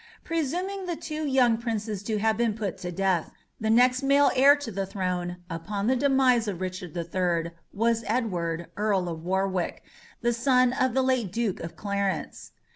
Presuming 0.23 0.87
the 0.87 0.95
two 0.95 1.27
young 1.27 1.59
princes 1.59 2.01
to 2.01 2.17
have 2.17 2.35
been 2.35 2.55
put 2.55 2.79
to 2.79 2.91
death, 2.91 3.29
the 3.59 3.69
next 3.69 4.01
male 4.01 4.31
heir 4.35 4.55
to 4.55 4.71
the 4.71 4.87
throne, 4.87 5.37
upon 5.47 5.85
the 5.85 5.95
demise 5.95 6.47
of 6.47 6.59
Richard 6.59 6.95
the 6.95 7.03
Third, 7.03 7.51
was 7.71 8.03
Edward, 8.07 8.71
Earl 8.75 9.07
of 9.07 9.23
Warwick, 9.23 9.83
the 10.21 10.33
son 10.33 10.73
of 10.73 10.95
the 10.95 11.03
late 11.03 11.31
Duke 11.31 11.59
of 11.59 11.75
Clarence. 11.75 12.51